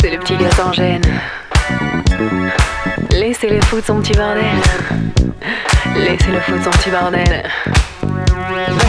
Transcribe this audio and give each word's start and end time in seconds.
C'est 0.00 0.10
le 0.10 0.18
petit 0.18 0.36
gars 0.36 0.50
sans 0.50 0.72
gêne. 0.72 1.02
Laissez-le 3.10 3.60
foutre 3.62 3.86
son 3.86 4.00
petit 4.00 4.12
bordel. 4.12 4.44
Laissez-le 5.96 6.40
foutre 6.40 6.64
son 6.64 6.70
petit 6.70 6.90
bordel. 6.90 7.50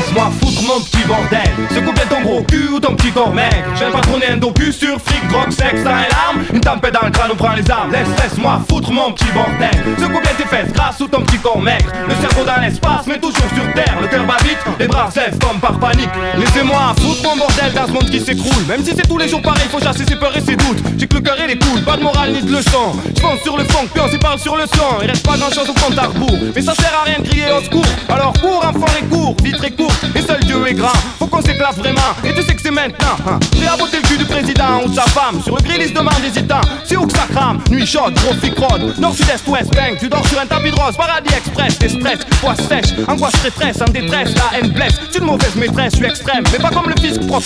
Laisse-moi 0.10 0.32
foutre 0.42 0.64
mon 0.64 0.82
petit 0.82 1.06
bordel. 1.06 1.70
Secoue 1.70 1.94
bien 1.94 2.06
ton 2.10 2.22
gros 2.22 2.42
cul 2.42 2.68
ou 2.74 2.80
ton 2.80 2.96
petit 2.96 3.12
corps 3.12 3.32
mec. 3.32 3.54
J'aime 3.78 3.92
pas 3.92 4.02
tourner 4.02 4.26
un 4.32 4.38
docu 4.38 4.74
sur 4.74 5.00
fric, 5.00 5.28
drogue, 5.28 5.52
sexe, 5.52 5.86
un 5.86 6.02
et 6.02 6.10
larmes 6.10 6.46
Une 6.52 6.62
tempête 6.62 6.96
dans 6.96 7.06
le 7.06 7.12
crâne, 7.12 7.30
on 7.32 7.36
prend 7.36 7.54
les 7.54 7.70
armes. 7.70 7.92
Laisse, 7.92 8.08
laisse-moi 8.24 8.60
foutre 8.68 8.92
mon 8.92 9.12
petit 9.12 9.32
bordel. 9.32 9.70
Secoue 10.00 10.20
bien 10.20 10.32
tes 10.36 10.46
fesses 10.46 10.74
grâce 10.74 11.00
ou 11.02 11.08
ton 11.08 11.22
petit 11.22 11.38
corps 11.38 11.62
mec. 11.62 11.84
Le 12.08 12.16
cerveau 12.16 12.44
dans 12.44 12.60
l'espace 12.60 13.06
mais 13.06 13.20
toujours 13.20 13.46
sur 13.54 13.74
terre. 13.76 13.98
Le 14.02 14.08
cœur 14.08 14.26
bat 14.26 14.38
vite, 14.44 14.58
les 14.80 14.88
bras 14.88 15.12
se 15.12 15.20
comme 15.38 15.60
par 15.60 15.78
panique. 15.78 16.10
Laissez-moi 16.40 16.96
foutre 17.00 17.24
mon 17.30 17.38
bordel 17.38 17.74
dans 17.74 17.86
ce 17.86 17.92
monde 17.92 18.10
qui 18.10 18.20
s'écroule. 18.20 18.66
Même 18.68 18.84
si 18.84 18.96
c'est 18.96 19.08
tous 19.08 19.18
les 19.20 19.28
jours 19.28 19.44
pareil, 19.44 19.68
faut 19.70 19.80
chasser 19.80 20.06
ses 20.06 20.16
peurs 20.16 20.36
et 20.36 20.42
ses 20.42 20.56
doutes. 20.56 20.80
J'ai 20.98 21.06
que 21.06 21.16
le 21.18 21.22
cœur 21.22 21.40
et 21.40 21.48
les 21.48 21.60
couilles, 21.60 21.84
pas 21.84 21.98
de 21.98 22.02
morale 22.02 22.32
ni 22.32 22.42
de 22.42 22.52
leçon. 22.52 22.94
Je 23.06 23.44
sur 23.44 23.58
le 23.58 23.64
fond, 23.66 23.86
puis 23.94 24.02
on 24.04 24.10
s'y 24.10 24.18
parle 24.18 24.40
sur 24.40 24.56
le 24.56 24.66
son 24.66 25.04
Il 25.04 25.10
reste 25.10 25.26
pas 25.26 25.38
grand 25.38 25.54
chose 25.54 25.70
au 25.70 25.74
compte 25.74 25.98
à 26.00 26.08
rebours. 26.08 26.38
Mais 26.56 26.62
ça 26.64 26.74
sert 26.74 26.92
à 27.00 27.06
rien 27.06 27.20
de 27.20 27.28
crier 27.28 27.46
au 27.52 27.64
secours. 27.64 27.86
Alors 28.10 28.34
cours 28.42 28.66
enfant 28.66 28.92
les 29.00 29.08
cours, 29.08 29.36
vite 29.44 29.58
très 29.58 29.72
court 29.72 29.92
et 30.16 30.22
seul 30.22 30.40
Dieu 30.46 30.68
est 30.68 30.74
grand. 30.74 30.94
Faut 31.20 31.28
qu'on 31.28 31.42
s'éclate 31.42 31.78
vraiment, 31.78 32.16
et 32.24 32.34
tu 32.34 32.42
sais 32.44 32.56
que 32.56 32.62
c'est 32.62 32.72
maintenant. 32.72 33.18
Hein. 33.28 33.40
J'ai 33.56 33.68
aboté 33.68 33.98
le 33.98 34.08
cul 34.08 34.18
du 34.18 34.26
président 34.26 34.82
ou 34.84 34.90
de 34.90 34.96
sa 34.96 35.04
femme. 35.04 35.42
Sur 35.44 35.56
le 35.56 35.62
grill, 35.62 35.82
il 35.82 35.90
se 35.90 35.94
demande 35.94 36.24
hésitant. 36.26 36.62
C'est 36.86 36.98
où 36.98 37.06
que 37.06 37.14
ça 37.14 37.28
crame? 37.32 37.60
Nuit 37.70 37.86
chaude, 37.86 38.14
gros 38.16 38.34
crode. 38.56 38.98
Nord, 38.98 39.16
sud-est, 39.16 39.48
ouest, 39.48 39.74
bang. 39.76 39.98
Tu 40.00 40.08
dors 40.08 40.26
sur 40.28 40.40
un 40.40 40.46
tapis 40.46 40.72
de 40.72 40.76
rose, 40.76 40.96
paradis 40.96 41.34
express. 41.34 41.78
Des 41.80 41.90
stress, 41.90 42.20
poisse 42.42 42.62
sèche, 42.68 42.94
angoisse, 43.08 43.36
stress, 43.36 43.82
en 43.82 43.92
détresse. 43.92 44.30
La 44.36 44.60
haine 44.60 44.70
blesse. 44.70 44.94
Tu 45.12 45.20
une 45.20 45.26
mauvaise 45.26 45.56
maîtresse, 45.56 45.94
je 45.94 45.98
suis 45.98 46.06
extrême. 46.06 46.44
Mais 46.52 46.60
pas 46.60 46.70
comme 46.70 46.90
le 46.90 46.96
fisc 47.00 47.26
prof. 47.28 47.44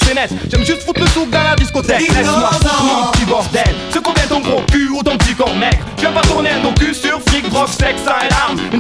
J'aime 0.52 0.66
juste 0.66 0.84
foutre 0.84 1.02
le 1.02 1.08
souk 1.08 1.30
dans 1.30 1.44
la 1.44 1.56
discothèque. 1.56 2.02
Laisse-moi 2.02 2.52
mon 2.84 3.12
petit 3.12 3.26
bordel. 3.26 3.76
Ce 3.92 4.00
combien 4.00 4.24
ton 4.28 4.40
gros 4.42 4.62
cul 4.72 4.90
ou 4.90 5.02
ton 5.02 5.18
petit 5.18 5.34
corps 5.34 5.56
mec. 5.56 5.80
Tu 5.98 6.02
viens 6.02 6.12
pas 6.12 6.22
tourner 6.22 6.50
un 6.52 6.62
docu 6.62 6.94
sur 6.94 7.20
fric, 7.22 7.50
drogue, 7.50 7.68
sexe, 7.68 8.02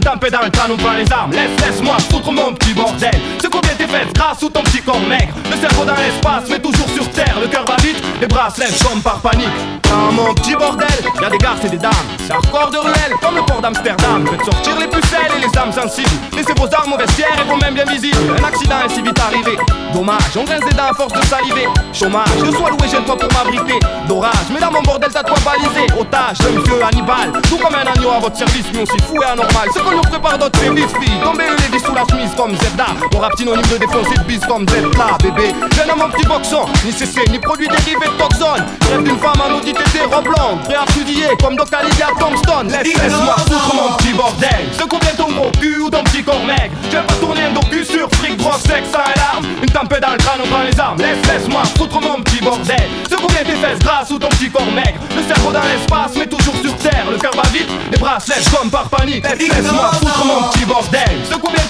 tempête 0.03 0.33
dans 0.33 0.41
le 0.41 0.49
crâne, 0.49 0.71
on 0.71 0.77
prend 0.77 0.93
les 0.93 1.11
armes. 1.11 1.31
Laisse, 1.31 1.65
laisse-moi 1.65 1.97
foutre 2.11 2.31
mon 2.31 2.53
petit 2.53 2.73
bordel. 2.73 3.11
Ce 3.41 3.47
combien 3.47 3.73
tes 3.73 3.87
fesses 3.87 4.13
grâce 4.13 4.41
ou 4.43 4.49
ton 4.49 4.61
petit 4.63 4.81
corps 4.81 4.99
maigre? 4.99 5.33
Le 5.49 5.57
cerveau 5.57 5.85
dans 5.85 5.95
l'espace 5.95 6.43
mais 6.49 6.59
toujours 6.59 6.89
sur 6.89 7.09
terre 7.11 7.37
Le 7.41 7.47
cœur 7.47 7.65
va 7.65 7.75
vite, 7.77 8.01
les 8.19 8.27
bras 8.27 8.49
se 8.49 8.61
lèvent 8.61 8.83
comme 8.83 9.01
par 9.01 9.19
panique 9.19 9.47
Dans 9.83 10.11
mon 10.11 10.33
petit 10.33 10.55
bordel, 10.55 10.87
y'a 11.23 11.29
des 11.29 11.37
garces 11.37 11.63
et 11.63 11.69
des 11.69 11.77
dames. 11.77 11.91
C'est 12.25 12.33
hardcore 12.33 12.69
de 12.69 12.77
ruelle 12.77 13.13
comme 13.21 13.35
le 13.35 13.43
port 13.43 13.61
d'Amsterdam. 13.61 14.25
Faites 14.27 14.43
sortir 14.43 14.77
les 14.77 14.87
pucelles 14.87 15.31
et 15.37 15.39
les 15.39 15.57
âmes 15.57 15.71
sensibles. 15.71 16.09
Laissez 16.35 16.53
vos 16.53 16.67
armes 16.73 16.93
au 16.93 16.97
vestiaire 16.97 17.31
et 17.39 17.49
vos 17.49 17.55
mêmes 17.57 17.75
bien 17.75 17.85
visibles. 17.85 18.17
Un 18.37 18.43
accident 18.43 18.75
est 18.85 18.93
si 18.93 19.01
vite 19.01 19.19
arrivé. 19.19 19.57
Dommage, 19.93 20.35
on 20.35 20.43
grince 20.43 20.65
des 20.65 20.75
dents 20.75 20.89
à 20.91 20.93
force 20.93 21.13
de 21.13 21.25
saliver. 21.25 21.67
Chômage, 21.93 22.27
je 22.39 22.51
sois 22.51 22.69
loué, 22.71 22.87
j'ai 22.91 22.97
pas 22.97 23.15
pour 23.15 23.31
m'abriter. 23.31 23.79
D'orage, 24.07 24.47
mais 24.53 24.59
dans 24.59 24.71
mon 24.71 24.81
bordel 24.81 25.09
t'as 25.13 25.23
toi 25.23 25.37
balisé 25.45 25.87
Otage, 25.97 26.37
jeune 26.41 26.61
vieux 26.61 26.83
Hannibal. 26.83 27.31
Tout 27.47 27.57
comme 27.57 27.75
un 27.75 27.87
agneau 27.87 28.11
à 28.11 28.19
votre 28.19 28.37
service, 28.37 28.65
mais 28.73 28.81
aussi 28.81 28.99
fou 29.07 29.21
et 29.21 29.25
anormal. 29.25 29.69
Ce 29.73 29.79
qu'on 29.79 29.91
nous 29.91 30.01
prépare 30.01 30.37
d'autres 30.37 30.59
services, 30.59 30.91
filles 30.99 31.19
Tombez 31.23 31.45
les 31.71 31.79
sous 31.79 31.93
la 31.93 32.05
chemise 32.33 32.35
comme 32.35 32.55
Zelda 32.57 32.87
Mon 33.13 33.19
rap 33.19 33.31
synonyme 33.37 33.65
de 33.71 33.77
défoncer 33.77 34.15
de 34.15 34.23
bise 34.23 34.45
comme 34.47 34.65
là, 34.65 35.17
bébé. 35.21 35.53
Mon 35.95 36.09
petit 36.09 36.25
boxon, 36.25 36.65
ni 36.85 36.91
CC, 36.91 37.21
ni 37.29 37.37
produits 37.39 37.67
dérivés 37.67 38.07
de 38.07 38.17
toxone. 38.17 38.65
Rêve 38.89 39.03
d'une 39.03 39.19
femme 39.19 39.39
en 39.39 39.57
audit 39.57 39.75
et 39.77 40.13
robe 40.13 40.23
blonde, 40.23 40.61
prêt 40.63 40.75
à 40.75 40.91
fusiller 40.91 41.27
comme 41.41 41.55
Docalidia 41.55 42.07
Tombstone. 42.19 42.67
Laisse, 42.69 42.97
laisse-moi 42.97 43.35
foutre 43.37 43.75
mon 43.75 43.95
petit 43.97 44.13
bordel. 44.13 44.65
Secoue 44.77 44.97
bien 44.99 45.11
ton 45.15 45.31
gros 45.31 45.51
cul 45.59 45.77
ou 45.77 45.89
ton 45.89 46.03
petit 46.03 46.23
corps 46.23 46.43
mec. 46.45 46.71
Je 46.85 46.97
vais 46.97 47.03
pas 47.03 47.13
tourner 47.15 47.43
un 47.43 47.51
docu 47.51 47.85
sur 47.85 48.09
fric, 48.15 48.37
drogue, 48.37 48.59
sexe, 48.59 48.89
et 48.89 49.19
larmes. 49.19 49.45
Une 49.61 49.69
tempête 49.69 50.01
dans 50.01 50.11
le 50.11 50.17
crâne, 50.17 50.39
on 50.43 50.47
prend 50.47 50.63
les 50.63 50.79
armes. 50.79 50.97
Laisse, 50.97 51.31
laisse-moi 51.31 51.61
foutre 51.77 52.01
mon 52.01 52.21
petit 52.23 52.43
bordel. 52.43 52.89
Secoue 53.09 53.27
bien 53.27 53.43
tes 53.43 53.55
fesses 53.55 53.79
grâce 53.79 54.09
ou 54.09 54.17
ton 54.17 54.29
petit 54.29 54.49
corps 54.49 54.71
mec. 54.73 54.95
Le 55.15 55.21
cerveau 55.23 55.51
dans 55.51 55.61
l'espace, 55.61 56.11
mais 56.17 56.27
toujours 56.27 56.55
sur 56.61 56.75
terre. 56.77 57.05
Le 57.11 57.17
cœur 57.17 57.33
va 57.35 57.43
vite, 57.53 57.69
les 57.91 57.97
bras 57.99 58.19
se 58.19 58.33
comme 58.55 58.71
par 58.71 58.89
panique. 58.89 59.23
Laisse, 59.23 59.55
laisse-moi 59.55 59.91
foutre 59.99 60.25
mon 60.25 60.49
petit 60.49 60.65
bordel. 60.65 61.19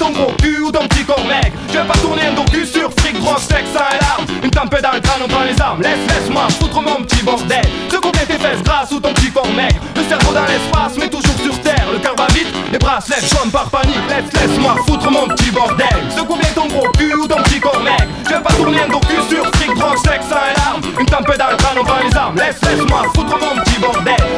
Ton 0.03 0.11
gros 0.11 0.33
cul 0.41 0.59
ou 0.59 0.69
ton 0.69 0.85
petit 0.85 1.05
corps. 1.05 1.23
Je 1.71 1.77
vais 1.77 1.87
pas 1.87 1.97
tourner 1.99 2.23
un 2.27 2.33
docu 2.33 2.65
sur 2.65 2.91
fric, 2.99 3.17
drogue, 3.21 3.39
sexe, 3.39 3.69
et 3.71 4.03
larmes. 4.03 4.25
Une 4.43 4.51
tempête 4.51 4.83
dans 4.83 4.91
le 4.91 4.99
crâne, 4.99 5.21
on 5.23 5.29
prend 5.29 5.45
les 5.45 5.61
armes. 5.61 5.81
Laisse, 5.81 6.03
laisse-moi 6.09 6.41
foutre 6.59 6.81
mon 6.81 7.01
petit 7.05 7.23
bordel. 7.23 7.63
Secoue 7.89 8.11
bien 8.11 8.25
tes 8.27 8.37
fesses 8.37 8.61
grâce 8.65 8.91
ou 8.91 8.99
ton 8.99 9.13
petit 9.13 9.31
corps 9.31 9.47
mec. 9.55 9.73
Le 9.95 10.03
cerveau 10.03 10.33
dans 10.33 10.43
l'espace, 10.43 10.97
mais 10.99 11.07
toujours 11.07 11.39
sur 11.41 11.57
terre. 11.61 11.85
Le 11.93 11.99
cœur 11.99 12.15
va 12.17 12.27
vite, 12.33 12.53
les 12.69 12.77
bras 12.79 12.99
se 12.99 13.11
lèvent 13.11 13.33
comme 13.33 13.49
par 13.49 13.69
panique. 13.69 13.95
Laisse, 14.09 14.41
laisse-moi 14.41 14.75
foutre 14.85 15.09
mon 15.09 15.25
petit 15.29 15.51
bordel. 15.51 15.87
Secoue 16.09 16.35
bien 16.35 16.51
ton 16.53 16.67
gros 16.67 16.91
cul 16.97 17.13
ou 17.15 17.25
ton 17.25 17.41
petit 17.43 17.61
corps 17.61 17.81
mec. 17.81 18.03
Je 18.25 18.33
vais 18.33 18.41
pas 18.41 18.53
tourner 18.55 18.81
un 18.81 18.89
docu 18.89 19.15
sur 19.29 19.45
fric, 19.55 19.73
drogue, 19.73 19.97
sexe, 20.03 20.25
et 20.27 20.59
larmes. 20.59 20.81
Une 20.99 21.05
tempête 21.05 21.39
dans 21.39 21.49
le 21.49 21.55
crâne, 21.55 21.77
on 21.79 21.83
prend 21.85 22.03
les 22.05 22.17
armes. 22.17 22.35
Laisse, 22.35 22.59
laisse-moi 22.61 23.03
foutre 23.15 23.39
mon 23.39 23.61
petit 23.63 23.79
bordel. 23.79 24.32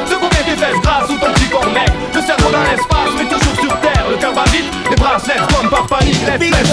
Cerveau 6.37 6.51
dans 6.51 6.64